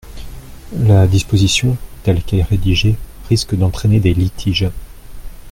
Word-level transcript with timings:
La 0.79 1.05
disposition, 1.05 1.77
telle 2.01 2.23
qu’elle 2.23 2.39
est 2.39 2.41
rédigée, 2.41 2.95
risque 3.29 3.53
d’entraîner 3.53 3.99
des 3.99 4.15
litiges. 4.15 4.71